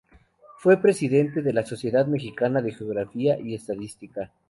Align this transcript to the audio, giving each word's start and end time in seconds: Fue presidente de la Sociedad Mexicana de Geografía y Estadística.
Fue 0.57 0.77
presidente 0.81 1.43
de 1.43 1.53
la 1.53 1.63
Sociedad 1.63 2.07
Mexicana 2.07 2.63
de 2.63 2.71
Geografía 2.73 3.37
y 3.39 3.53
Estadística. 3.53 4.31